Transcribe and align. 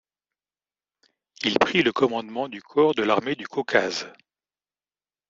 Il 1.43 1.59
prit 1.59 1.83
le 1.83 1.91
commandement 1.93 2.47
du 2.49 2.59
Corps 2.63 2.95
de 2.95 3.03
l'armée 3.03 3.35
du 3.35 3.45
Caucase. 3.45 4.11